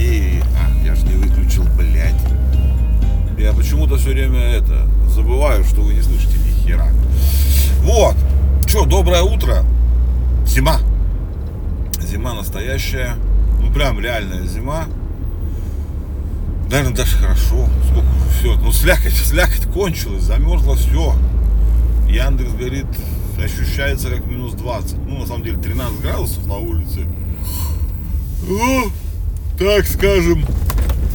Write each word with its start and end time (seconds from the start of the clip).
дорогие. 0.00 0.42
А, 0.56 0.86
я 0.86 0.94
же 0.94 1.06
не 1.06 1.14
выключил, 1.14 1.64
блядь. 1.76 2.14
Я 3.38 3.52
почему-то 3.52 3.96
все 3.96 4.10
время 4.10 4.40
это 4.40 4.86
забываю, 5.08 5.64
что 5.64 5.82
вы 5.82 5.94
не 5.94 6.02
слышите 6.02 6.36
ни 6.38 6.66
хера. 6.66 6.88
Вот. 7.82 8.16
Что, 8.66 8.84
доброе 8.84 9.22
утро. 9.22 9.64
Зима. 10.46 10.78
Зима 12.00 12.34
настоящая. 12.34 13.16
Ну 13.60 13.72
прям 13.72 14.00
реальная 14.00 14.46
зима. 14.46 14.86
Наверное, 16.70 16.94
даже 16.94 17.16
хорошо. 17.16 17.66
Сколько 17.90 18.08
все. 18.38 18.54
Ну 18.56 18.72
слякоть, 18.72 19.14
слякоть 19.14 19.66
кончилась, 19.72 20.22
замерзло 20.22 20.76
все. 20.76 21.14
Яндекс 22.08 22.52
говорит, 22.52 22.86
ощущается 23.42 24.10
как 24.10 24.26
минус 24.26 24.52
20. 24.54 24.96
Ну, 25.06 25.18
на 25.18 25.26
самом 25.26 25.42
деле, 25.42 25.58
13 25.58 26.00
градусов 26.00 26.46
на 26.46 26.56
улице. 26.56 27.06
Так 29.60 29.86
скажем, 29.86 30.42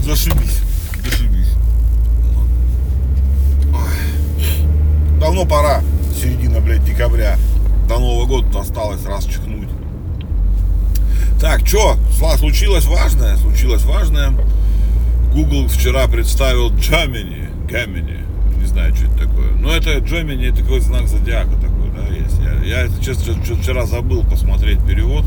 зашибись. 0.04 0.62
Зашибись. 1.04 1.50
Давно 5.20 5.46
пора. 5.46 5.82
Середина, 6.16 6.60
блядь, 6.60 6.86
декабря. 6.86 7.40
До 7.90 7.98
Нового 7.98 8.28
года 8.28 8.60
осталось 8.60 9.04
раз 9.06 9.26
чихнуть. 9.26 9.70
Так, 11.42 11.66
что, 11.66 11.96
случилось 12.38 12.86
важное? 12.86 13.36
Случилось 13.38 13.84
важное. 13.84 14.32
Google 15.34 15.68
вчера 15.68 16.08
представил 16.08 16.70
Gemini, 16.70 17.50
Gemini, 17.68 18.24
не 18.60 18.66
знаю, 18.68 18.96
что 18.96 19.08
это 19.08 19.28
такое. 19.28 19.54
Но 19.54 19.72
это 19.72 19.98
Gemini, 19.98 20.50
это 20.50 20.62
такой 20.62 20.82
знак 20.82 21.08
зодиака 21.08 21.56
такой, 21.56 21.90
да, 21.98 22.14
есть. 22.14 22.40
Я, 22.64 22.84
я 22.84 22.90
честно, 23.04 23.34
вчера 23.56 23.88
забыл 23.88 24.24
посмотреть 24.24 24.86
перевод. 24.86 25.26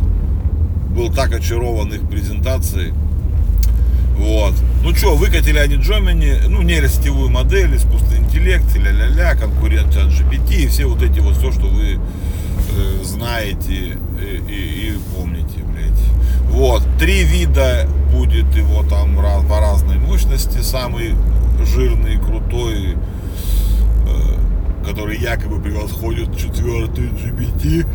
Был 0.91 1.13
так 1.13 1.33
очарован 1.33 1.93
их 1.93 2.09
презентацией. 2.09 2.95
Вот. 4.19 4.55
Ну 4.83 4.95
что, 4.95 5.15
выкатили 5.15 5.59
они 5.59 5.77
Gemini, 5.77 6.49
ну, 6.49 6.63
нейросетевую 6.63 7.31
модель, 7.31 7.77
искусственный 7.77 8.19
интеллект, 8.19 8.65
ля-ля-ля, 8.77 9.37
конкурент 9.37 9.97
от 9.97 10.09
GPT, 10.09 10.65
и 10.65 10.67
все 10.67 10.87
вот 10.87 11.03
эти 11.03 11.21
вот, 11.21 11.37
все, 11.37 11.53
что 11.53 11.67
вы 11.67 11.95
э, 11.95 13.05
знаете 13.05 13.97
и, 14.21 14.43
и, 14.49 14.91
и 14.91 14.99
помните, 15.17 15.59
блядь. 15.73 16.51
Вот, 16.51 16.83
три 16.99 17.23
вида 17.23 17.89
будет 18.13 18.53
его 18.57 18.83
там 18.83 19.17
по 19.49 19.61
разной 19.61 19.99
мощности. 19.99 20.59
Самый 20.63 21.15
жирный, 21.65 22.19
крутой, 22.19 22.97
э, 22.97 24.85
который 24.85 25.17
якобы 25.19 25.61
превосходит 25.61 26.37
четвертый 26.37 27.05
GPT. 27.11 27.87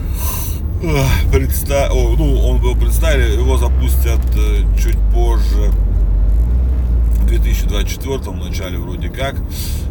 Предста... 1.31 1.89
О, 1.91 2.15
ну, 2.17 2.39
он 2.47 2.61
был 2.61 2.75
представили, 2.75 3.37
его 3.37 3.57
запустят 3.57 4.21
э, 4.37 4.63
чуть 4.77 4.97
позже, 5.13 5.71
2024 7.37 8.17
в 8.17 8.35
начале 8.37 8.77
вроде 8.77 9.09
как. 9.09 9.35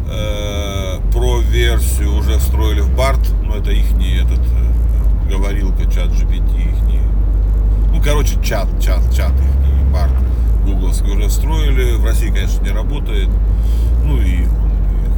Э, 0.09 0.99
про 1.11 1.39
версию 1.39 2.17
уже 2.17 2.37
встроили 2.37 2.81
в 2.81 2.89
BART, 2.97 3.43
но 3.43 3.55
это 3.57 3.71
их 3.71 3.91
не 3.93 4.17
этот 4.17 4.41
говорилка, 5.29 5.83
чат 5.85 6.09
GPT, 6.09 6.61
их 6.61 6.81
не 6.83 6.99
ну, 7.93 8.01
короче, 8.01 8.41
чат, 8.43 8.67
чат, 8.81 9.01
чат 9.15 9.31
их, 9.33 9.91
бар 9.91 10.09
гугловский 10.65 11.11
уже 11.11 11.27
встроили. 11.27 11.93
В 11.93 12.05
России, 12.05 12.29
конечно, 12.29 12.63
не 12.63 12.71
работает. 12.71 13.29
Ну 14.03 14.17
и, 14.19 14.43
и 14.43 14.47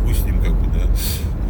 хуй 0.04 0.14
с 0.14 0.22
ним, 0.24 0.42
как 0.42 0.54
бы, 0.54 0.68
да. 0.68 0.86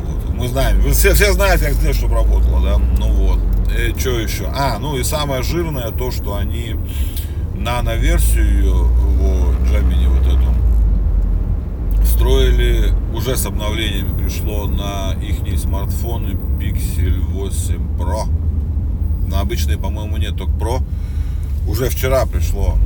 Вот. 0.05 0.35
Мы 0.35 0.47
знаем, 0.47 0.81
все, 0.91 1.13
все 1.13 1.33
знают, 1.33 1.61
как 1.61 1.73
здесь, 1.73 1.95
чтобы 1.95 2.15
работало, 2.15 2.61
да. 2.61 2.77
Ну 2.77 3.07
вот. 3.07 3.39
Э, 3.75 3.91
что 3.97 4.19
еще? 4.19 4.45
А, 4.53 4.77
ну 4.79 4.97
и 4.97 5.03
самое 5.03 5.41
жирное 5.41 5.89
то, 5.91 6.11
что 6.11 6.35
они 6.35 6.75
нано-версию 7.57 8.63
его, 8.63 8.87
Gemini 9.71 10.07
вот 10.07 10.27
эту, 10.27 12.03
встроили, 12.03 12.93
уже 13.13 13.35
с 13.35 13.45
обновлениями 13.45 14.17
пришло 14.17 14.67
на 14.67 15.13
их 15.21 15.59
смартфоны 15.59 16.37
Pixel 16.59 17.19
8 17.31 17.75
Pro. 17.97 18.27
На 19.27 19.41
обычные, 19.41 19.77
по-моему, 19.77 20.17
нет, 20.17 20.35
только 20.37 20.53
Pro 20.53 20.81
уже 21.67 21.89
вчера 21.89 22.25
пришло. 22.25 22.77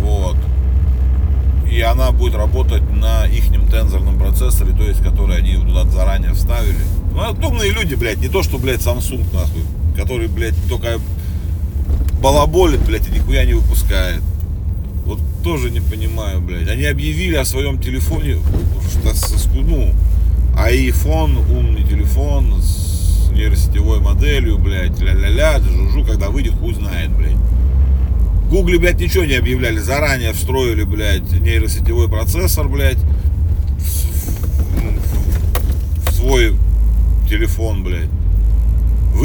Вот. 0.00 0.36
И 1.70 1.80
она 1.80 2.12
будет 2.12 2.34
работать 2.34 2.82
на 2.90 3.26
их 3.26 3.48
тензорном 3.70 4.18
процессоре, 4.18 4.72
то 4.72 4.84
есть, 4.84 5.02
который 5.02 5.38
они 5.38 5.56
туда 5.56 5.84
заранее 5.84 6.32
вставили. 6.32 6.78
Ну, 7.12 7.22
это 7.22 7.46
умные 7.46 7.72
люди, 7.72 7.94
блядь, 7.94 8.18
не 8.18 8.28
то, 8.28 8.42
что, 8.42 8.58
блядь, 8.58 8.80
Samsung, 8.80 9.24
нахуй, 9.34 9.62
который, 9.96 10.28
блядь, 10.28 10.54
только 10.68 10.98
балаболит, 12.20 12.80
блядь, 12.84 13.08
и 13.08 13.10
нихуя 13.10 13.44
не 13.44 13.54
выпускает. 13.54 14.22
Вот 15.04 15.20
тоже 15.44 15.70
не 15.70 15.80
понимаю, 15.80 16.40
блядь. 16.40 16.68
Они 16.68 16.84
объявили 16.84 17.36
о 17.36 17.44
своем 17.44 17.78
телефоне, 17.80 18.38
что, 18.90 19.12
ну, 19.54 19.92
iPhone, 20.56 21.56
умный 21.56 21.84
телефон 21.84 22.60
с 22.60 23.30
нейросетевой 23.30 24.00
моделью, 24.00 24.58
блядь, 24.58 24.98
ля-ля-ля, 25.00 25.60
жужу, 25.60 26.04
когда 26.04 26.30
выйдет, 26.30 26.54
хуй 26.54 26.74
знает, 26.74 27.10
блядь. 27.10 27.36
Гугле, 28.50 28.78
блядь, 28.78 28.98
ничего 28.98 29.24
не 29.24 29.34
объявляли. 29.34 29.78
Заранее 29.78 30.32
встроили, 30.32 30.84
блядь, 30.84 31.30
нейросетевой 31.32 32.08
процессор, 32.08 32.68
блядь, 32.68 32.98
в 36.06 36.12
свой 36.12 36.56
телефон, 37.28 37.84
блядь. 37.84 38.08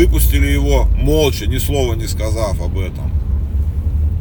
Выпустили 0.02 0.48
его 0.48 0.88
молча, 0.96 1.46
ни 1.46 1.60
слова 1.60 1.94
не 1.94 2.08
сказав 2.08 2.60
об 2.60 2.76
этом. 2.80 3.12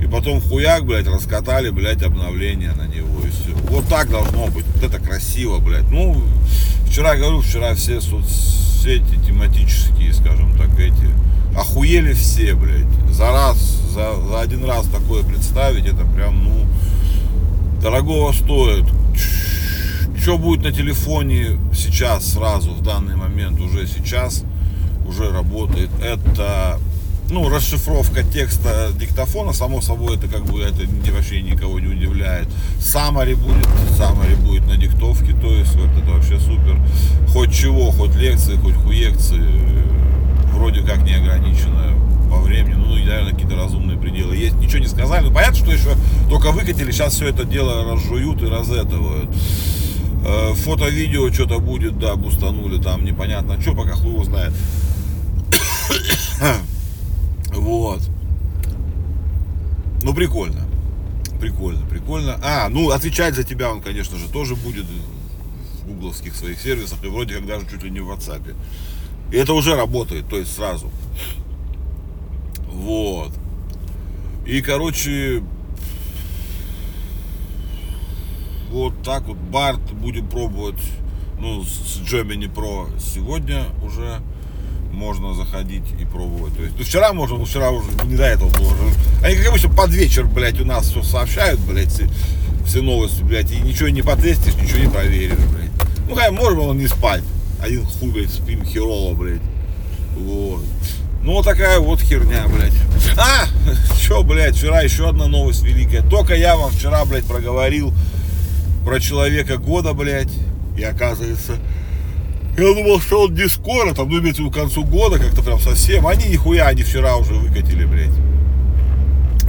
И 0.05 0.07
потом 0.07 0.39
хуяк, 0.43 0.85
блядь, 0.85 1.07
раскатали, 1.07 1.71
блядь, 1.71 2.03
обновление 2.03 2.73
на 2.73 2.87
него 2.87 3.21
и 3.27 3.31
все. 3.31 3.57
Вот 3.71 3.89
так 3.89 4.11
должно 4.11 4.49
быть. 4.49 4.67
Вот 4.75 4.85
это 4.85 4.99
красиво, 4.99 5.59
блядь. 5.59 5.91
Ну, 5.91 6.23
вчера, 6.87 7.17
говорю, 7.17 7.41
вчера 7.41 7.75
все 7.75 8.03
соцсети 8.03 9.17
тематические, 9.27 10.13
скажем 10.13 10.55
так, 10.59 10.79
эти, 10.79 11.09
охуели 11.57 12.13
все, 12.13 12.53
блядь. 12.53 12.85
За 13.11 13.31
раз 13.31 13.57
за, 13.95 14.21
за 14.29 14.39
один 14.39 14.67
раз 14.67 14.85
такое 14.87 15.23
представить, 15.23 15.87
это 15.87 16.05
прям, 16.05 16.45
ну, 16.45 16.67
дорогого 17.81 18.33
стоит. 18.33 18.85
Что 20.21 20.37
будет 20.37 20.63
на 20.63 20.73
телефоне 20.73 21.59
сейчас, 21.75 22.33
сразу, 22.33 22.73
в 22.73 22.83
данный 22.83 23.17
момент, 23.17 23.59
уже 23.59 23.87
сейчас, 23.87 24.45
уже 25.07 25.31
работает, 25.31 25.91
это, 26.03 26.79
ну, 27.31 27.49
расшифровка 27.49 28.23
текста 28.23 28.91
диктофона, 28.99 29.53
само 29.53 29.81
собой, 29.81 30.17
это 30.17 30.29
как 30.29 30.45
бы, 30.45 30.61
это 30.63 30.83
вообще 31.13 31.43
никого 31.43 31.81
не 31.81 31.87
удивляет. 31.87 32.49
Самари 32.81 33.35
будет, 33.35 33.67
Самари 33.97 34.35
будет 34.35 34.67
на 34.67 34.77
диктовке, 34.77 35.33
то 35.33 35.53
есть, 35.53 35.75
вот 35.75 35.91
это 35.97 36.11
вообще 36.11 36.39
супер. 36.39 36.81
Хоть 37.29 37.53
чего, 37.53 37.91
хоть 37.91 38.15
лекции, 38.15 38.57
хоть 38.57 38.75
хуекции, 38.75 39.47
вроде 40.53 40.83
как 40.83 41.03
не 41.03 41.15
ограничено 41.15 41.95
по 42.31 42.37
времени, 42.41 42.75
ну 42.75 42.91
наверное, 43.11 43.33
какие-то 43.33 43.57
разумные 43.57 43.99
пределы 43.99 44.37
есть. 44.37 44.55
Ничего 44.57 44.79
не 44.79 44.87
сказали. 44.87 45.25
Ну, 45.25 45.33
понятно, 45.33 45.57
что 45.57 45.73
еще 45.73 45.91
только 46.29 46.53
выкатили, 46.53 46.91
сейчас 46.93 47.15
все 47.15 47.29
это 47.29 47.45
дело 47.45 47.85
разжуют 47.85 48.43
и 48.43 48.47
разэтывают. 48.47 49.31
Э, 50.25 50.53
фото-видео 50.55 51.33
что-то 51.33 51.61
будет, 51.61 51.99
да, 51.99 52.17
бустанули 52.17 52.81
там, 52.81 53.05
непонятно 53.05 53.61
что, 53.61 53.75
пока 53.75 53.95
хуй 53.95 54.13
его 54.13 54.25
знает. 54.25 54.53
вот. 57.55 58.01
Ну, 60.03 60.15
прикольно. 60.15 60.67
Прикольно, 61.41 61.87
прикольно. 61.87 62.39
А, 62.43 62.69
ну, 62.69 62.91
отвечать 62.91 63.35
за 63.35 63.45
тебя 63.45 63.71
он, 63.71 63.81
конечно 63.81 64.19
же, 64.19 64.29
тоже 64.29 64.57
будет 64.57 64.85
в 64.85 65.89
гугловских 65.89 66.35
своих 66.35 66.61
сервисах, 66.61 67.03
и 67.03 67.09
вроде 67.09 67.37
как 67.37 67.47
даже 67.47 67.67
чуть 67.67 67.83
ли 67.83 67.91
не 67.91 68.01
в 68.01 68.11
WhatsApp. 68.11 68.55
И 69.33 69.37
это 69.37 69.55
уже 69.55 69.75
работает, 69.75 70.29
то 70.29 70.37
есть 70.37 70.55
сразу. 70.55 70.91
Вот. 72.67 73.33
И, 74.47 74.61
короче, 74.61 75.43
вот 78.71 79.03
так 79.03 79.27
вот 79.27 79.37
Барт 79.37 79.81
будем 79.93 80.27
пробовать, 80.29 80.81
ну, 81.39 81.65
с 81.65 82.01
Gemini 82.01 82.53
Pro 82.53 82.89
сегодня 83.01 83.65
уже 83.83 84.21
можно 84.93 85.35
заходить 85.35 85.85
и 86.01 86.05
пробовать. 86.05 86.57
То 86.57 86.63
есть, 86.63 86.75
ну, 86.79 86.85
вчера 86.85 87.13
можно, 87.13 87.39
но 87.39 87.45
вчера 87.45 87.71
уже 87.71 87.89
не 88.05 88.17
до 88.17 88.25
этого 88.25 88.51
было. 88.51 88.73
Они, 89.25 89.37
как 89.37 89.49
обычно, 89.49 89.71
под 89.71 89.91
вечер, 89.91 90.27
блядь, 90.27 90.61
у 90.61 90.65
нас 90.65 90.89
все 90.89 91.03
сообщают, 91.03 91.61
блядь, 91.61 91.91
все, 91.91 92.09
все 92.67 92.83
новости, 92.83 93.23
блядь, 93.23 93.51
и 93.51 93.57
ничего 93.57 93.89
не 93.89 94.03
потестишь, 94.03 94.55
ничего 94.55 94.79
не 94.79 94.89
проверишь, 94.89 95.39
блядь. 95.39 95.71
Ну, 96.09 96.15
хотя 96.15 96.33
можно 96.33 96.63
он 96.63 96.79
не 96.79 96.87
спать. 96.87 97.25
Один 97.61 97.85
хуй, 97.85 98.11
блядь, 98.11 98.31
спим 98.31 98.65
херово, 98.65 99.15
блядь. 99.15 99.43
Вот. 100.17 100.63
Ну, 101.23 101.33
вот 101.35 101.45
такая 101.45 101.79
вот 101.81 102.01
херня, 102.01 102.47
блядь. 102.49 102.73
А, 103.17 103.47
что, 104.01 104.23
блядь, 104.23 104.57
вчера 104.57 104.83
еще 104.83 105.09
одна 105.09 105.27
новость 105.27 105.63
великая. 105.63 106.03
Только 106.03 106.35
я 106.35 106.57
вам 106.57 106.71
вчера, 106.71 107.05
блядь, 107.05 107.25
проговорил 107.25 107.93
про 108.85 109.01
человека 109.01 109.59
года, 109.59 109.93
блядь. 109.93 110.33
И 110.77 110.83
оказывается, 110.83 111.59
я 112.57 112.75
думал, 112.75 113.01
что 113.01 113.25
он 113.25 113.35
не 113.35 113.49
скоро, 113.49 113.95
там, 113.95 114.09
ну, 114.09 114.21
имеется 114.21 114.43
в 114.43 114.47
виду 114.47 114.51
к 114.51 114.59
концу 114.59 114.85
года, 114.85 115.19
как-то 115.19 115.43
прям 115.43 115.61
совсем. 115.61 116.07
Они 116.07 116.27
нихуя, 116.27 116.67
они 116.69 116.83
вчера 116.83 117.17
уже 117.17 117.35
выкатили, 117.35 117.85
блядь. 117.85 118.15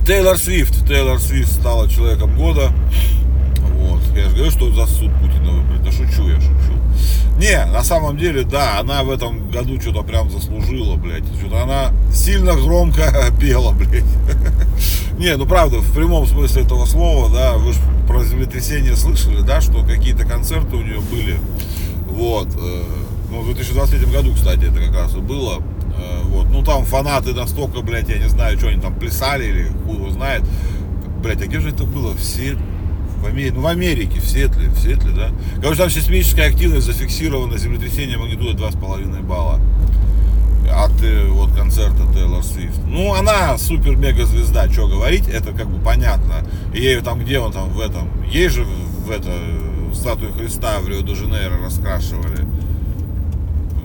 Тейлор 0.06 0.38
Свифт. 0.38 0.88
Тейлор 0.88 1.20
Свифт 1.20 1.52
стала 1.52 1.90
человеком 1.90 2.36
года. 2.36 2.72
Вот. 3.76 4.02
Я 4.16 4.30
же 4.30 4.36
говорю, 4.36 4.52
что 4.52 4.72
за 4.72 4.86
суд 4.86 5.12
Путина 5.22 5.52
выбрать. 5.52 5.84
Да 5.84 5.92
шучу 5.92 6.28
я, 6.28 6.36
шучу. 6.36 6.82
Не, 7.38 7.66
на 7.66 7.84
самом 7.84 8.18
деле, 8.18 8.44
да, 8.44 8.80
она 8.80 9.04
в 9.04 9.10
этом 9.10 9.50
году 9.50 9.80
что-то 9.80 10.04
прям 10.04 10.30
заслужила, 10.30 10.96
блядь. 10.96 11.24
Что-то 11.40 11.64
она 11.64 11.92
сильно 12.14 12.54
громко 12.54 13.14
пела, 13.40 13.72
блядь. 13.72 14.04
Не, 15.18 15.36
ну 15.38 15.46
правда, 15.46 15.80
в 15.80 15.94
прямом 15.94 16.28
смысле 16.28 16.64
этого 16.64 16.86
слова, 16.86 17.30
да, 17.30 17.54
вы 17.58 17.74
же 17.74 17.80
про 18.12 18.24
землетрясение 18.24 18.96
слышали, 18.96 19.42
да, 19.42 19.62
что 19.62 19.84
какие-то 19.84 20.26
концерты 20.26 20.76
у 20.76 20.82
нее 20.82 21.00
были. 21.00 21.38
Вот. 22.08 22.48
Э, 22.58 22.84
ну, 23.30 23.42
в 23.42 23.46
2023 23.46 24.06
году, 24.12 24.34
кстати, 24.34 24.66
это 24.66 24.80
как 24.86 24.94
раз 24.94 25.16
и 25.16 25.20
было. 25.20 25.62
Э, 25.96 26.22
вот. 26.26 26.50
Ну, 26.50 26.62
там 26.62 26.84
фанаты 26.84 27.34
настолько, 27.34 27.82
блядь, 27.82 28.10
я 28.10 28.18
не 28.18 28.28
знаю, 28.28 28.58
что 28.58 28.68
они 28.68 28.82
там 28.82 28.94
плясали 28.96 29.46
или 29.46 29.72
хуй 29.86 29.96
его 29.96 30.10
знает. 30.10 30.44
Блядь, 31.24 31.42
а 31.42 31.48
где 31.48 31.60
же 31.62 31.70
это 31.70 31.86
было? 31.86 32.16
Все 32.18 32.58
в 33.22 33.26
Америке, 33.28 33.54
ну 33.56 33.62
в 33.62 33.68
Америке, 33.68 34.20
в 34.20 34.28
Сетле, 34.28 34.68
в 34.70 34.78
Сетле, 34.80 35.12
да. 35.12 35.30
Короче, 35.62 35.78
там 35.82 35.90
сейсмическая 35.90 36.50
активность 36.50 36.88
зафиксирована, 36.88 37.58
землетрясение 37.58 38.18
магнитудой 38.18 38.56
2,5 38.56 39.22
балла 39.22 39.60
от 40.72 40.92
э, 41.04 41.28
вот 41.30 41.52
концерта 41.54 42.08
Тейлор 42.14 42.44
Свифт. 42.44 42.80
Ну, 42.86 43.14
она 43.14 43.58
супер-мега 43.58 44.26
звезда, 44.26 44.70
что 44.70 44.88
говорить, 44.88 45.28
это 45.28 45.52
как 45.52 45.70
бы 45.70 45.84
понятно. 45.84 46.46
Ей 46.74 47.00
там, 47.02 47.20
где 47.20 47.40
он 47.40 47.52
там 47.52 47.70
в 47.70 47.80
этом, 47.80 48.10
ей 48.26 48.50
же 48.50 48.64
в 48.64 49.12
это 49.12 49.32
статую 49.94 50.34
Христа 50.34 50.80
в 50.80 50.88
Рио-де-Жанейро 50.88 51.64
раскрашивали 51.64 52.46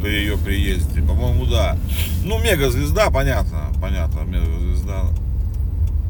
при 0.00 0.10
ее 0.10 0.36
приезде. 0.36 1.02
По-моему, 1.02 1.46
да. 1.46 1.76
Ну, 2.24 2.38
мега 2.38 2.70
звезда, 2.70 3.10
понятно, 3.10 3.72
понятно, 3.80 4.20
мега 4.20 4.46
звезда. 4.60 5.04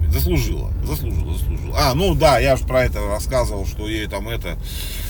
Заслужила, 0.09 0.71
заслужила, 0.85 1.33
заслужила. 1.33 1.77
А, 1.79 1.95
ну 1.95 2.15
да, 2.15 2.39
я 2.39 2.57
же 2.57 2.65
про 2.65 2.85
это 2.85 3.01
рассказывал, 3.07 3.67
что 3.67 3.89
ей 3.89 4.07
там 4.07 4.29
это 4.29 4.57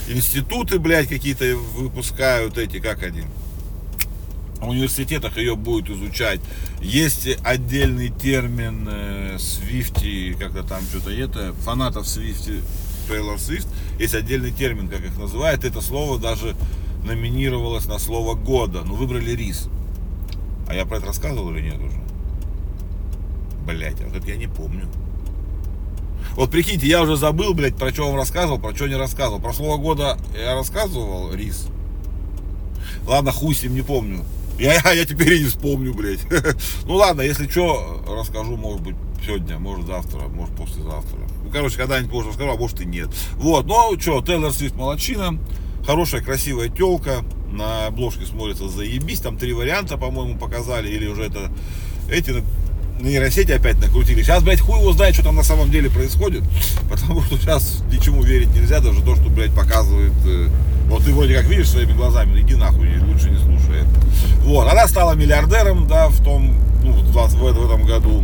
институты, 0.07 0.79
блядь, 0.79 1.07
какие-то 1.07 1.55
выпускают 1.75 2.57
эти, 2.57 2.79
как 2.79 3.03
они, 3.03 3.23
в 4.59 4.69
университетах 4.69 5.37
ее 5.37 5.55
будут 5.55 5.89
изучать. 5.89 6.39
Есть 6.81 7.27
отдельный 7.43 8.09
термин 8.09 8.87
э, 8.89 9.37
Свифти, 9.39 10.35
как-то 10.39 10.63
там 10.63 10.81
что-то 10.83 11.11
это, 11.11 11.53
фанатов 11.63 12.07
Свифти, 12.07 12.61
Тейлор 13.07 13.39
Свифт, 13.39 13.67
есть 13.99 14.15
отдельный 14.15 14.51
термин, 14.51 14.87
как 14.87 15.01
их 15.01 15.17
называют. 15.17 15.63
Это 15.63 15.81
слово 15.81 16.19
даже 16.19 16.55
номинировалось 17.03 17.85
на 17.85 17.99
слово 17.99 18.35
года. 18.35 18.81
Ну, 18.83 18.95
выбрали 18.95 19.31
рис. 19.31 19.69
А 20.67 20.75
я 20.75 20.85
про 20.85 20.97
это 20.97 21.07
рассказывал 21.07 21.51
или 21.51 21.61
нет 21.61 21.79
уже? 21.79 21.97
Блять, 23.65 24.01
а 24.01 24.05
вот 24.05 24.15
это 24.15 24.27
я 24.27 24.35
не 24.35 24.47
помню. 24.47 24.87
Вот 26.35 26.51
прикиньте, 26.51 26.87
я 26.87 27.01
уже 27.01 27.15
забыл, 27.15 27.53
блядь, 27.53 27.75
про 27.75 27.91
что 27.91 28.07
вам 28.07 28.15
рассказывал, 28.15 28.59
про 28.59 28.75
что 28.75 28.87
не 28.87 28.95
рассказывал. 28.95 29.39
Про 29.39 29.53
слово 29.53 29.77
года 29.77 30.17
я 30.37 30.53
рассказывал, 30.53 31.33
рис. 31.33 31.67
Ладно, 33.07 33.31
хуй 33.31 33.55
с 33.55 33.63
ним, 33.63 33.75
не 33.75 33.81
помню. 33.81 34.25
Я, 34.59 34.91
я 34.91 35.05
теперь 35.05 35.33
и 35.33 35.39
не 35.43 35.45
вспомню, 35.45 35.93
блядь. 35.93 36.21
Ну 36.85 36.95
ладно, 36.95 37.21
если 37.21 37.47
что, 37.47 38.03
расскажу, 38.07 38.57
может 38.57 38.81
быть, 38.81 38.95
сегодня, 39.25 39.59
может 39.59 39.85
завтра, 39.85 40.19
может 40.27 40.55
послезавтра. 40.55 41.19
Ну, 41.43 41.49
короче, 41.51 41.77
когда-нибудь 41.77 42.11
позже 42.11 42.29
расскажу, 42.29 42.51
а 42.51 42.57
может 42.57 42.81
и 42.81 42.85
нет. 42.85 43.09
Вот, 43.35 43.65
ну 43.65 43.99
что, 43.99 44.21
Тейлор 44.21 44.51
Свифт 44.51 44.75
молодчина. 44.75 45.39
Хорошая, 45.85 46.21
красивая 46.21 46.69
телка. 46.69 47.23
На 47.49 47.87
обложке 47.87 48.25
смотрится 48.25 48.67
заебись. 48.67 49.21
Там 49.21 49.37
три 49.37 49.53
варианта, 49.53 49.97
по-моему, 49.97 50.37
показали. 50.37 50.89
Или 50.89 51.07
уже 51.07 51.23
это 51.23 51.49
эти 52.09 52.43
нейросети 52.99 53.51
опять 53.51 53.79
накрутили. 53.79 54.21
Сейчас, 54.23 54.43
блядь, 54.43 54.61
хуй 54.61 54.79
его 54.79 54.91
знает, 54.93 55.15
что 55.15 55.23
там 55.23 55.35
на 55.35 55.43
самом 55.43 55.71
деле 55.71 55.89
происходит. 55.89 56.43
Потому 56.89 57.21
что 57.23 57.37
сейчас 57.37 57.83
ничему 57.91 58.23
верить 58.23 58.53
нельзя, 58.53 58.79
даже 58.79 59.01
то, 59.01 59.15
что, 59.15 59.29
блядь, 59.29 59.53
показывает. 59.53 60.13
Э, 60.25 60.47
вот 60.89 61.03
ты 61.03 61.13
вроде 61.13 61.35
как 61.35 61.45
видишь 61.45 61.69
своими 61.69 61.93
глазами, 61.93 62.39
иди 62.41 62.55
нахуй, 62.55 62.87
лучше 62.99 63.29
не 63.29 63.37
слушай. 63.37 63.83
Вот, 64.43 64.67
она 64.67 64.87
стала 64.87 65.13
миллиардером, 65.13 65.87
да, 65.87 66.07
в 66.07 66.23
том, 66.23 66.55
ну, 66.83 66.93
в, 66.93 67.11
в, 67.11 67.35
в 67.35 67.65
этом 67.65 67.85
году. 67.85 68.23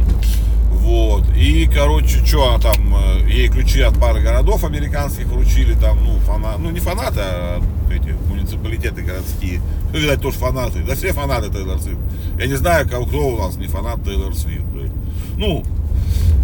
Вот. 0.84 1.24
И, 1.38 1.66
короче, 1.74 2.26
что 2.26 2.50
она 2.50 2.60
там, 2.60 2.94
э, 2.94 3.30
ей 3.30 3.48
ключи 3.48 3.80
от 3.80 3.98
пары 3.98 4.22
городов 4.22 4.66
американских 4.66 5.28
вручили, 5.28 5.76
там, 5.76 5.98
ну, 6.04 6.20
фанаты, 6.20 6.60
ну, 6.60 6.72
не 6.72 6.82
фанаты, 6.82 7.22
а 7.22 7.62
эти 7.90 8.14
муниципалитеты 8.28 9.02
городские. 9.02 9.62
Ну, 9.94 10.00
видать, 10.00 10.22
тоже 10.22 10.38
фанаты. 10.38 10.84
Да 10.84 10.96
все 10.96 11.14
фанаты 11.14 11.50
Тейлор 11.50 11.80
Свифт. 11.80 12.02
Я 12.38 12.48
не 12.48 12.56
знаю, 12.56 12.86
кто 12.86 13.02
у 13.02 13.38
нас 13.38 13.56
не 13.56 13.68
фанат 13.68 14.04
Тейлор 14.04 14.36
Свифт, 14.36 14.66
блядь. 14.66 14.92
Ну, 15.38 15.64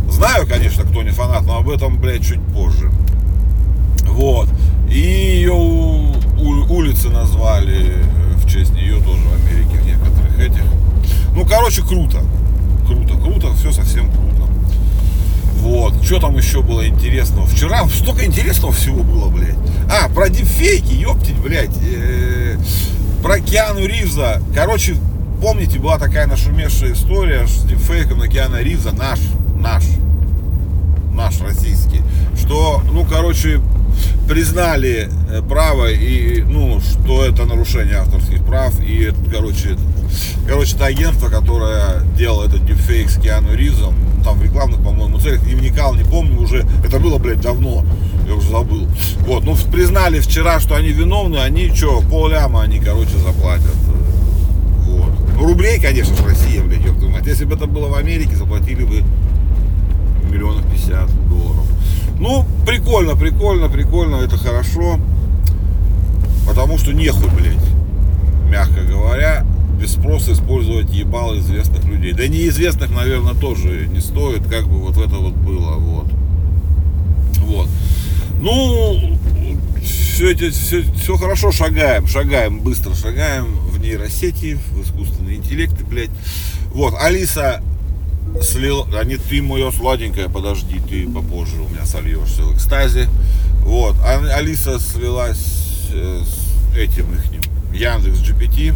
знаю, 0.09 0.47
конечно, 0.47 0.85
кто 0.85 1.03
не 1.03 1.11
фанат, 1.11 1.43
но 1.43 1.57
об 1.57 1.69
этом, 1.69 1.99
блядь, 1.99 2.25
чуть 2.25 2.41
позже. 2.53 2.89
Вот. 4.05 4.47
И 4.89 4.99
ее 4.99 5.51
улицы 5.51 7.09
назвали 7.09 7.93
в 8.37 8.49
честь 8.49 8.73
нее 8.73 8.95
тоже 9.03 9.21
в 9.21 9.33
Америке, 9.33 9.77
в 9.81 9.85
некоторых 9.85 10.39
этих. 10.39 10.63
Ну, 11.35 11.45
короче, 11.45 11.81
круто. 11.81 12.21
Круто, 12.89 13.13
круто, 13.19 13.53
все 13.53 13.71
совсем 13.71 14.09
круто. 14.09 14.49
Вот, 15.57 16.03
что 16.03 16.19
там 16.19 16.35
еще 16.35 16.63
было 16.63 16.87
интересного? 16.87 17.45
Вчера 17.45 17.87
столько 17.87 18.25
интересного 18.25 18.73
всего 18.73 19.03
было, 19.03 19.29
блядь. 19.29 19.57
А, 19.91 20.09
про 20.09 20.27
дипфейки, 20.27 20.93
ёптить, 20.93 21.37
блядь. 21.37 21.69
Э, 21.83 22.57
про 23.21 23.39
Киану 23.39 23.85
Ривза. 23.85 24.41
Короче, 24.55 24.95
помните, 25.39 25.77
была 25.77 25.99
такая 25.99 26.25
нашумевшая 26.25 26.93
история 26.93 27.45
с 27.45 27.61
дипфейком 27.63 28.17
на 28.17 28.27
Киана 28.27 28.57
Ривза, 28.63 28.91
наш, 28.91 29.19
наш, 29.59 29.83
наш 31.13 31.39
российский, 31.41 32.01
что, 32.35 32.81
ну, 32.91 33.05
короче, 33.05 33.61
признали 34.27 35.11
э, 35.29 35.41
право 35.47 35.91
и, 35.91 36.41
ну, 36.41 36.79
что 36.79 37.23
это 37.23 37.45
нарушение 37.45 37.97
авторских 37.97 38.43
прав, 38.45 38.73
и, 38.79 39.11
короче, 39.31 39.77
короче, 40.47 40.75
это 40.75 40.85
агентство, 40.85 41.29
которое 41.29 42.01
делало 42.17 42.45
этот 42.45 42.65
дипфейк 42.65 43.09
с 43.09 43.19
Киану 43.19 43.53
Ривзом, 43.53 43.93
там 44.23 44.37
в 44.39 44.43
рекламных, 44.43 44.81
по-моему, 44.81 45.19
целях, 45.19 45.45
не 45.45 45.55
вникал, 45.55 45.95
не 45.95 46.03
помню 46.03 46.39
уже, 46.41 46.65
это 46.85 46.99
было, 46.99 47.17
блядь, 47.17 47.41
давно, 47.41 47.85
я 48.27 48.35
уже 48.35 48.49
забыл. 48.49 48.87
Вот, 49.21 49.43
ну, 49.43 49.55
признали 49.71 50.19
вчера, 50.19 50.59
что 50.59 50.75
они 50.75 50.89
виновны, 50.89 51.37
они 51.37 51.73
что, 51.73 52.01
полляма 52.01 52.61
они, 52.61 52.79
короче, 52.79 53.17
заплатят. 53.17 53.75
Вот. 54.85 55.11
Ну, 55.35 55.47
рублей, 55.47 55.79
конечно, 55.79 56.15
в 56.15 56.25
России, 56.25 56.59
блядь, 56.59 56.85
ёб 56.85 57.01
мать. 57.03 57.25
Если 57.25 57.45
бы 57.45 57.55
это 57.55 57.65
было 57.65 57.87
в 57.87 57.95
Америке, 57.95 58.35
заплатили 58.35 58.83
бы 58.83 59.03
миллионов 60.29 60.65
пятьдесят 60.69 61.09
долларов. 61.29 61.65
Ну, 62.19 62.45
прикольно, 62.65 63.15
прикольно, 63.15 63.69
прикольно, 63.69 64.17
это 64.17 64.37
хорошо. 64.37 64.99
Потому 66.47 66.77
что 66.77 66.91
нехуй, 66.91 67.29
блядь, 67.29 67.55
мягко 68.49 68.81
говоря, 68.81 69.45
без 69.79 69.93
спроса 69.93 70.33
использовать 70.33 70.91
ебал 70.91 71.37
известных 71.37 71.85
людей. 71.85 72.13
Да 72.13 72.27
неизвестных, 72.27 72.91
наверное, 72.91 73.33
тоже 73.33 73.87
не 73.87 74.01
стоит, 74.01 74.47
как 74.47 74.67
бы 74.67 74.79
вот 74.79 74.97
это 74.97 75.15
вот 75.15 75.33
было, 75.33 75.75
вот. 75.75 76.07
Вот. 77.39 77.67
Ну, 78.41 79.17
все, 79.81 80.31
эти, 80.31 80.49
все, 80.49 80.83
все 80.93 81.17
хорошо, 81.17 81.51
шагаем, 81.51 82.07
шагаем, 82.07 82.59
быстро 82.59 82.93
шагаем 82.93 83.45
в 83.69 83.79
нейросети, 83.79 84.57
в 84.71 84.83
искусственный 84.83 85.35
интеллект, 85.35 85.81
блядь. 85.83 86.11
Вот, 86.73 86.93
Алиса 86.99 87.61
слил, 88.41 88.85
а 88.93 89.03
не 89.03 89.17
ты 89.17 89.41
моя 89.41 89.71
сладенькая, 89.71 90.29
подожди, 90.29 90.79
ты 90.89 91.07
попозже 91.07 91.61
у 91.61 91.69
меня 91.69 91.85
сольешься 91.85 92.43
в 92.43 92.55
экстазе. 92.55 93.07
Вот, 93.63 93.95
а 94.03 94.19
Алиса 94.35 94.79
слилась 94.79 95.87
э, 95.91 96.21
с 96.23 96.77
этим 96.77 97.05
их 97.13 97.23
Яндекс 97.73 98.19
GPT. 98.19 98.73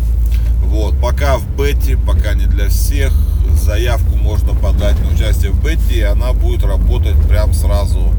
Вот, 0.63 0.99
пока 0.99 1.37
в 1.37 1.47
бете, 1.55 1.97
пока 1.97 2.33
не 2.33 2.45
для 2.45 2.69
всех, 2.69 3.13
заявку 3.61 4.15
можно 4.15 4.53
подать 4.53 4.99
на 4.99 5.13
участие 5.13 5.51
в 5.51 5.63
бете, 5.63 5.93
и 5.93 6.01
она 6.01 6.33
будет 6.33 6.63
работать 6.63 7.15
прям 7.27 7.53
сразу 7.53 8.11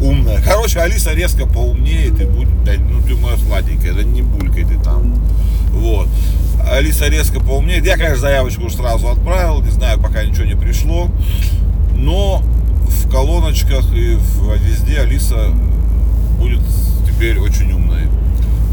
умная. 0.00 0.42
Короче, 0.42 0.80
Алиса 0.80 1.12
резко 1.12 1.46
поумнеет 1.46 2.20
и 2.20 2.24
будет, 2.24 2.48
ну 2.90 3.00
ты 3.02 3.14
моя 3.14 3.36
сладенькая, 3.36 3.92
да 3.92 4.02
не 4.02 4.22
булькай 4.22 4.64
ты 4.64 4.78
там. 4.78 5.14
Вот. 5.70 6.08
Алиса 6.70 7.08
резко 7.08 7.40
поумнеет. 7.40 7.84
Я, 7.86 7.96
конечно, 7.96 8.18
заявочку 8.18 8.64
уже 8.64 8.76
сразу 8.76 9.08
отправил, 9.08 9.62
не 9.62 9.70
знаю, 9.70 10.00
пока 10.00 10.24
ничего 10.24 10.44
не 10.44 10.56
пришло. 10.56 11.08
Но 11.96 12.42
в 12.88 13.10
колоночках 13.10 13.92
и 13.94 14.18
везде 14.64 15.00
Алиса 15.00 15.48
будет 16.38 16.60
теперь 17.06 17.38
очень 17.38 17.72
умной. 17.72 18.02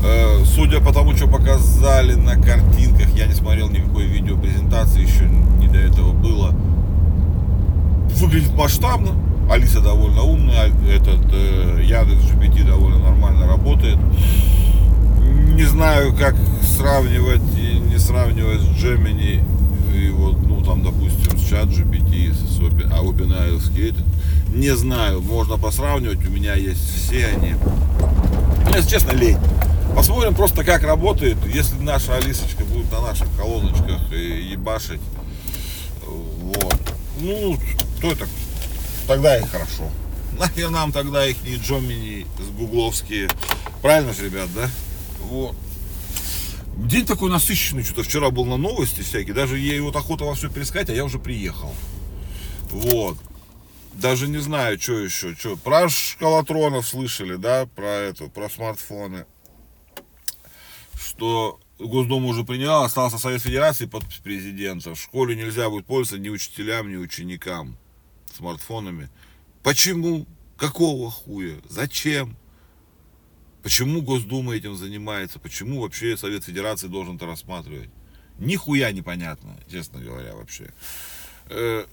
Э, 0.03 0.43
судя 0.45 0.79
по 0.79 0.93
тому, 0.93 1.15
что 1.15 1.27
показали 1.27 2.13
на 2.13 2.35
картинках, 2.35 3.09
я 3.15 3.25
не 3.25 3.33
смотрел 3.33 3.69
никакой 3.69 4.05
видеопрезентации, 4.05 5.01
еще 5.01 5.25
не 5.59 5.67
до 5.67 5.79
этого 5.79 6.11
было. 6.13 6.53
Выглядит 8.15 8.53
масштабно. 8.55 9.11
Алиса 9.49 9.81
довольно 9.81 10.21
умная, 10.21 10.71
этот 10.89 11.21
э, 11.33 11.81
Яндекс 11.83 12.23
GPT 12.31 12.65
довольно 12.65 12.99
нормально 12.99 13.47
работает. 13.47 13.97
не 15.53 15.63
знаю, 15.63 16.15
как 16.15 16.35
сравнивать 16.61 17.41
и 17.57 17.79
не 17.79 17.97
сравнивать 17.97 18.61
с 18.61 18.83
Gemini 18.83 19.43
и 19.93 20.09
вот, 20.09 20.37
ну, 20.47 20.61
там, 20.63 20.83
допустим, 20.83 21.37
с 21.37 21.49
чат 21.49 21.65
GPT, 21.65 22.31
с 22.33 22.59
Open, 22.59 22.93
а 22.93 23.03
OpenAI 23.03 23.57
Skate. 23.57 23.99
Не 24.53 24.75
знаю, 24.75 25.21
можно 25.21 25.57
посравнивать, 25.57 26.25
у 26.25 26.31
меня 26.31 26.53
есть 26.53 26.79
все 26.79 27.27
они. 27.27 27.55
Ну, 28.65 28.75
если 28.75 28.89
честно, 28.89 29.11
лень. 29.11 29.37
Посмотрим 29.95 30.35
просто, 30.35 30.63
как 30.63 30.83
работает. 30.83 31.37
Если 31.45 31.75
наша 31.77 32.15
Алисочка 32.15 32.63
будет 32.63 32.91
на 32.91 33.01
наших 33.01 33.27
колоночках 33.37 34.11
и 34.13 34.51
ебашить, 34.51 35.01
вот. 36.05 36.75
Ну, 37.19 37.57
то 38.01 38.11
это 38.11 38.27
тогда 39.07 39.37
и 39.37 39.45
хорошо. 39.45 39.89
Нахер 40.37 40.69
нам 40.69 40.91
тогда 40.91 41.25
их 41.25 41.41
не 41.43 41.55
Джомини 41.55 42.25
с 42.39 42.49
гугловские. 42.57 43.29
Правильно 43.81 44.13
же, 44.13 44.25
ребят, 44.25 44.49
да? 44.55 44.69
Вот. 45.21 45.55
День 46.77 47.05
такой 47.05 47.29
насыщенный, 47.29 47.83
что-то 47.83 48.03
вчера 48.03 48.31
был 48.31 48.45
на 48.45 48.55
новости 48.55 49.01
всякие, 49.01 49.33
даже 49.33 49.57
ей 49.57 49.81
вот 49.81 49.97
охота 49.97 50.23
во 50.23 50.33
все 50.33 50.49
перескать, 50.49 50.89
а 50.89 50.93
я 50.93 51.03
уже 51.03 51.19
приехал. 51.19 51.73
Вот. 52.71 53.17
Даже 53.93 54.29
не 54.29 54.37
знаю, 54.37 54.79
что 54.79 54.93
еще, 54.93 55.35
что. 55.35 55.57
Про 55.57 55.89
шкалатронов 55.89 56.87
слышали, 56.87 57.35
да, 57.35 57.67
про 57.75 57.89
эту, 57.89 58.29
про 58.29 58.49
смартфоны. 58.49 59.25
Что 60.99 61.59
Госдума 61.79 62.27
уже 62.27 62.43
приняла, 62.43 62.85
остался 62.85 63.17
Совет 63.17 63.41
Федерации 63.41 63.85
под 63.85 64.03
президента. 64.21 64.93
В 64.93 64.99
школе 64.99 65.35
нельзя 65.35 65.69
будет 65.69 65.85
пользоваться 65.85 66.21
ни 66.21 66.29
учителям, 66.29 66.91
ни 66.91 66.97
ученикам 66.97 67.77
смартфонами. 68.35 69.09
Почему? 69.63 70.25
Какого 70.57 71.09
хуя? 71.09 71.55
Зачем? 71.69 72.35
Почему 73.63 74.01
Госдума 74.01 74.55
этим 74.55 74.75
занимается? 74.75 75.39
Почему 75.39 75.81
вообще 75.81 76.17
Совет 76.17 76.43
Федерации 76.43 76.87
должен 76.87 77.15
это 77.15 77.25
рассматривать? 77.25 77.89
Нихуя 78.37 78.91
непонятно, 78.91 79.57
честно 79.69 79.99
говоря, 79.99 80.35
вообще. 80.35 80.73
Э, 81.47 81.85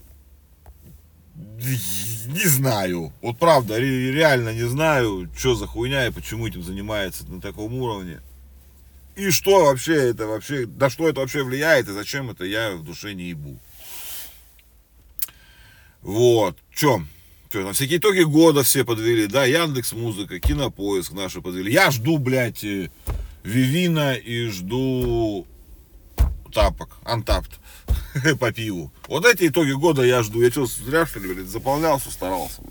не 1.35 2.47
знаю. 2.47 3.13
Вот 3.21 3.37
правда, 3.37 3.79
реально 3.79 4.53
не 4.53 4.67
знаю, 4.67 5.29
что 5.35 5.55
за 5.55 5.67
хуйня 5.67 6.07
и 6.07 6.11
почему 6.11 6.47
этим 6.47 6.63
занимается 6.63 7.25
на 7.29 7.39
таком 7.39 7.73
уровне. 7.75 8.21
И 9.17 9.31
что 9.31 9.65
вообще 9.65 10.11
это 10.11 10.27
вообще, 10.27 10.67
да 10.67 10.91
что 10.91 11.09
это 11.09 11.21
вообще 11.21 11.43
влияет 11.43 11.89
и 11.89 11.91
зачем 11.91 12.29
это, 12.29 12.45
я 12.45 12.75
в 12.75 12.83
душе 12.83 13.15
не 13.15 13.29
ебу. 13.29 13.59
Вот, 16.03 16.55
что? 16.69 17.01
Что, 17.49 17.63
на 17.63 17.73
всякие 17.73 17.97
итоги 17.97 18.21
года 18.21 18.61
все 18.61 18.85
подвели, 18.85 19.25
да, 19.25 19.45
Яндекс 19.45 19.93
Музыка, 19.93 20.39
Кинопоиск 20.39 21.13
наши 21.13 21.41
подвели. 21.41 21.73
Я 21.73 21.89
жду, 21.89 22.19
блядь, 22.19 22.63
э, 22.63 22.91
Вивина 23.43 24.13
и 24.13 24.49
жду 24.49 25.47
тапок, 26.53 26.99
антапт 27.03 27.59
по 28.39 28.51
пиву. 28.51 28.91
Вот 29.07 29.25
эти 29.25 29.47
итоги 29.47 29.71
года 29.71 30.03
я 30.03 30.21
жду. 30.21 30.43
Я 30.43 30.51
что, 30.51 30.67
зря 30.67 31.07
что 31.07 31.19
ли, 31.19 31.33
блядь, 31.33 31.47
заполнялся, 31.47 32.11
старался. 32.11 32.61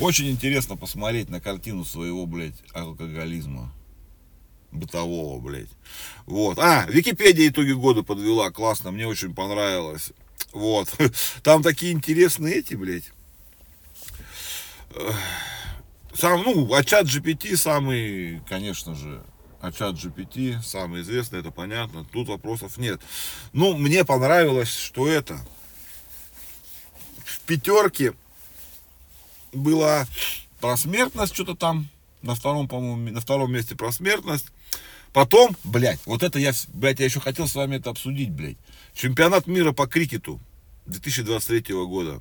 Очень 0.00 0.28
интересно 0.28 0.76
посмотреть 0.76 1.30
на 1.30 1.40
картину 1.40 1.86
своего, 1.86 2.26
блядь, 2.26 2.60
алкоголизма. 2.74 3.72
Бытового, 4.70 5.40
блядь. 5.40 5.70
Вот. 6.26 6.58
А, 6.58 6.86
Википедия 6.88 7.48
итоги 7.48 7.72
года 7.72 8.02
подвела. 8.02 8.50
Классно, 8.50 8.90
мне 8.90 9.06
очень 9.06 9.34
понравилось. 9.34 10.12
Вот. 10.52 10.92
Там 11.42 11.62
такие 11.62 11.92
интересные 11.92 12.56
эти, 12.56 12.74
блядь 12.74 13.10
сам, 16.18 16.42
ну, 16.42 16.74
а 16.74 16.82
чат 16.82 17.06
GPT 17.06 17.56
самый, 17.56 18.40
конечно 18.48 18.94
же, 18.94 19.22
а 19.60 19.70
чат 19.70 19.94
GPT 19.94 20.60
самый 20.62 21.02
известный, 21.02 21.40
это 21.40 21.50
понятно, 21.50 22.04
тут 22.12 22.28
вопросов 22.28 22.76
нет. 22.76 23.00
Ну, 23.52 23.76
мне 23.76 24.04
понравилось, 24.04 24.68
что 24.68 25.06
это 25.06 25.38
в 27.24 27.40
пятерке 27.40 28.14
была 29.52 30.06
просмертность, 30.60 31.34
что-то 31.34 31.54
там, 31.54 31.88
на 32.22 32.34
втором, 32.34 32.66
по-моему, 32.66 33.12
на 33.12 33.20
втором 33.20 33.52
месте 33.52 33.76
просмертность. 33.76 34.46
Потом, 35.12 35.56
блядь, 35.64 36.00
вот 36.04 36.22
это 36.22 36.38
я, 36.38 36.52
блядь, 36.68 37.00
я 37.00 37.06
еще 37.06 37.20
хотел 37.20 37.48
с 37.48 37.54
вами 37.54 37.76
это 37.76 37.90
обсудить, 37.90 38.30
блядь. 38.30 38.56
Чемпионат 38.94 39.46
мира 39.46 39.72
по 39.72 39.86
крикету 39.86 40.40
2023 40.86 41.74
года. 41.86 42.20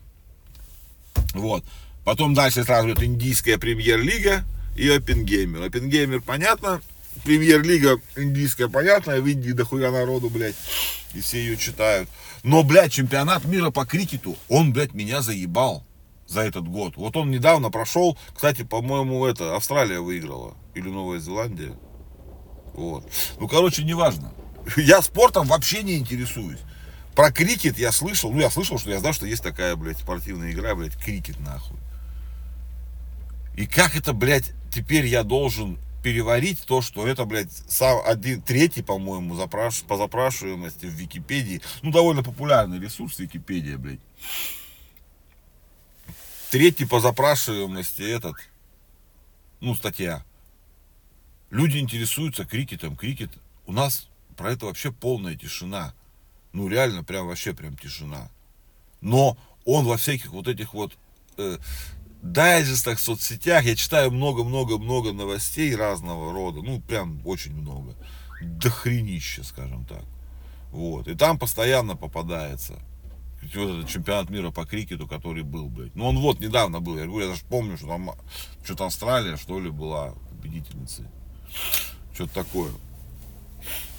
Вот. 1.34 1.64
Потом 2.06 2.34
дальше 2.34 2.64
сразу 2.64 2.88
идет 2.90 3.04
индийская 3.04 3.58
премьер-лига 3.58 4.46
и 4.78 4.88
Опенгеймер. 4.90 5.64
Опенгеймер 5.64 6.22
понятно, 6.22 6.82
премьер-лига 7.26 8.00
индийская 8.16 8.70
понятно, 8.70 9.18
в 9.18 9.28
Индии 9.28 9.52
дохуя 9.52 9.92
народу, 9.92 10.30
блядь, 10.30 10.56
и 11.14 11.22
все 11.22 11.40
ее 11.40 11.58
читают. 11.58 12.08
Но, 12.44 12.64
блядь, 12.64 12.94
чемпионат 12.94 13.46
мира 13.46 13.72
по 13.72 13.86
крикету, 13.86 14.38
он, 14.48 14.72
блядь, 14.72 14.94
меня 14.94 15.22
заебал 15.22 15.84
за 16.28 16.42
этот 16.42 16.68
год. 16.68 16.96
Вот 16.96 17.16
он 17.18 17.32
недавно 17.32 17.70
прошел, 17.72 18.18
кстати, 18.34 18.64
по-моему, 18.64 19.26
это 19.26 19.56
Австралия 19.56 20.00
выиграла 20.00 20.56
или 20.76 20.90
Новая 20.90 21.20
Зеландия. 21.20 21.74
Вот. 22.78 23.04
Ну, 23.40 23.48
короче, 23.48 23.84
неважно. 23.84 24.32
Я 24.78 25.02
спортом 25.02 25.48
вообще 25.48 25.84
не 25.84 25.98
интересуюсь. 25.98 26.60
Про 27.16 27.32
крикет 27.32 27.80
я 27.80 27.92
слышал, 27.92 28.32
ну 28.32 28.40
я 28.40 28.52
слышал, 28.52 28.78
что 28.78 28.92
я 28.92 29.00
знал, 29.00 29.12
что 29.12 29.26
есть 29.26 29.42
такая, 29.42 29.76
блядь, 29.76 29.98
спортивная 29.98 30.52
игра, 30.52 30.76
блядь, 30.76 30.96
крикет 30.96 31.40
нахуй. 31.40 31.80
И 33.56 33.66
как 33.66 33.96
это, 33.96 34.14
блядь, 34.14 34.52
теперь 34.72 35.08
я 35.08 35.24
должен 35.24 35.80
переварить 36.04 36.64
то, 36.68 36.84
что 36.84 37.08
это, 37.08 37.26
блядь, 37.26 37.52
сам 37.68 38.02
один, 38.06 38.40
третий, 38.44 38.84
по-моему, 38.84 39.36
запраш, 39.36 39.82
по 39.82 39.98
запрашиваемости 39.98 40.86
в 40.86 40.92
Википедии. 40.92 41.64
Ну, 41.82 41.92
довольно 41.92 42.22
популярный 42.22 42.80
ресурс 42.80 43.18
Википедия, 43.18 43.80
блядь. 43.80 44.00
Третий 46.52 46.86
по 46.86 47.00
запрашиваемости 47.00 48.04
этот, 48.04 48.36
ну, 49.60 49.74
статья. 49.74 50.24
Люди 51.50 51.78
интересуются 51.78 52.46
крикетом. 52.46 52.96
Крикет, 52.96 53.32
у 53.66 53.72
нас 53.72 54.10
про 54.36 54.52
это 54.52 54.66
вообще 54.66 54.92
полная 54.92 55.36
тишина. 55.36 55.94
Ну, 56.54 56.68
реально, 56.68 57.04
прям 57.04 57.28
вообще 57.28 57.54
прям 57.54 57.78
тишина. 57.78 58.30
Но 59.02 59.38
он 59.66 59.86
во 59.86 59.98
всяких 59.98 60.32
вот 60.32 60.48
этих 60.48 60.74
вот 60.74 60.98
э, 61.38 61.58
дайджестах, 62.22 63.00
соцсетях 63.00 63.66
я 63.66 63.76
читаю 63.76 64.12
много-много-много 64.12 65.14
новостей 65.14 65.76
разного 65.76 66.34
рода, 66.34 66.62
ну 66.62 66.82
прям 66.82 67.22
очень 67.26 67.54
много, 67.54 67.96
дохренище, 68.42 69.44
скажем 69.44 69.86
так. 69.86 70.04
Вот, 70.72 71.08
и 71.08 71.16
там 71.16 71.40
постоянно 71.40 71.96
попадается 71.96 72.80
вот 73.42 73.70
этот 73.70 73.88
чемпионат 73.88 74.30
мира 74.30 74.52
по 74.52 74.66
крикету, 74.66 75.08
который 75.08 75.44
был, 75.44 75.70
блядь. 75.70 75.96
Ну 75.96 76.08
он 76.08 76.20
вот 76.20 76.40
недавно 76.40 76.82
был, 76.82 76.98
я 76.98 77.06
говорю, 77.06 77.26
я 77.26 77.32
даже 77.32 77.46
помню, 77.46 77.78
что 77.78 77.88
там 77.88 78.12
что-то 78.64 78.86
Австралия, 78.86 79.38
что 79.38 79.60
ли, 79.60 79.70
была 79.70 80.14
победительницей. 80.30 81.06
Что-то 82.14 82.34
такое. 82.34 82.72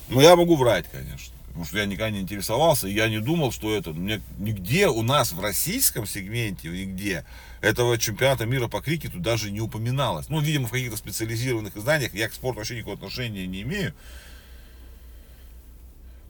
Но 0.08 0.20
я 0.20 0.36
могу 0.36 0.56
врать, 0.56 0.86
конечно. 0.90 1.34
Потому 1.58 1.64
что 1.64 1.78
я 1.78 1.86
никогда 1.86 2.10
не 2.10 2.20
интересовался, 2.20 2.86
и 2.86 2.92
я 2.92 3.08
не 3.08 3.18
думал, 3.18 3.50
что 3.50 3.74
это. 3.74 3.90
Мне 3.90 4.20
нигде 4.38 4.86
у 4.86 5.02
нас 5.02 5.32
в 5.32 5.40
российском 5.40 6.06
сегменте, 6.06 6.68
нигде 6.68 7.24
этого 7.60 7.98
чемпионата 7.98 8.46
мира 8.46 8.68
по 8.68 8.80
крикету 8.80 9.18
даже 9.18 9.50
не 9.50 9.60
упоминалось. 9.60 10.28
Ну, 10.28 10.40
видимо, 10.40 10.68
в 10.68 10.70
каких-то 10.70 10.96
специализированных 10.96 11.76
изданиях. 11.76 12.14
Я 12.14 12.28
к 12.28 12.32
спорту 12.32 12.58
вообще 12.58 12.76
никакого 12.76 12.96
отношения 12.96 13.46
не 13.46 13.62
имею. 13.62 13.92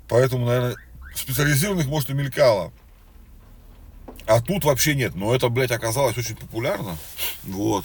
Поэтому, 0.09 0.47
наверное, 0.47 0.77
специализированных, 1.15 1.87
может, 1.87 2.09
и 2.09 2.15
мелькало. 2.15 2.73
А 4.27 4.41
тут 4.41 4.65
вообще 4.65 4.95
нет. 4.95 5.15
Но 5.15 5.35
это, 5.35 5.51
блядь, 5.51 5.71
оказалось 5.71 6.17
очень 6.17 6.37
популярно. 6.37 6.97
Вот. 7.45 7.85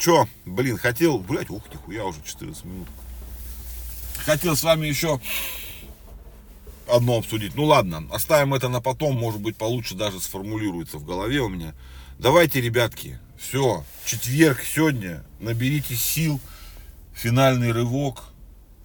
Чё, 0.00 0.26
блин, 0.46 0.78
хотел, 0.78 1.18
блядь, 1.18 1.50
ух, 1.50 1.62
нихуя, 1.70 2.06
уже 2.06 2.20
14 2.24 2.64
минут. 2.64 2.88
Хотел 4.24 4.56
с 4.56 4.62
вами 4.62 4.86
еще 4.86 5.20
одно 6.88 7.18
обсудить. 7.18 7.54
Ну 7.54 7.64
ладно, 7.64 8.08
оставим 8.10 8.54
это 8.54 8.70
на 8.70 8.80
потом, 8.80 9.14
может 9.14 9.42
быть, 9.42 9.58
получше 9.58 9.94
даже 9.94 10.18
сформулируется 10.18 10.96
в 10.96 11.04
голове 11.04 11.40
у 11.40 11.50
меня. 11.50 11.74
Давайте, 12.18 12.62
ребятки, 12.62 13.20
все, 13.38 13.84
четверг 14.06 14.62
сегодня, 14.62 15.22
наберите 15.38 15.94
сил, 15.94 16.40
финальный 17.12 17.70
рывок, 17.70 18.24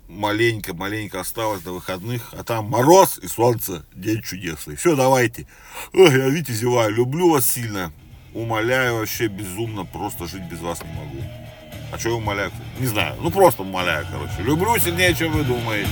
маленько, 0.09 0.73
маленько 0.73 1.21
осталось 1.21 1.61
до 1.61 1.71
выходных, 1.71 2.33
а 2.33 2.43
там 2.43 2.65
мороз 2.65 3.19
и 3.19 3.27
солнце, 3.27 3.85
день 3.95 4.21
чудесный. 4.21 4.75
Все, 4.75 4.97
давайте. 4.97 5.47
Ой, 5.93 6.11
я, 6.11 6.27
видите, 6.27 6.51
зеваю, 6.51 6.93
люблю 6.93 7.29
вас 7.29 7.49
сильно, 7.49 7.93
умоляю 8.35 8.97
вообще 8.97 9.27
безумно, 9.27 9.85
просто 9.85 10.27
жить 10.27 10.43
без 10.43 10.59
вас 10.59 10.83
не 10.83 10.93
могу. 10.93 11.27
А 11.91 11.97
что 11.97 12.09
я 12.09 12.15
умоляю? 12.15 12.51
Не 12.79 12.87
знаю, 12.87 13.15
ну 13.21 13.31
просто 13.31 13.63
умоляю, 13.63 14.05
короче. 14.11 14.33
Люблю 14.39 14.77
сильнее, 14.77 15.15
чем 15.15 15.31
вы 15.31 15.43
думаете. 15.43 15.89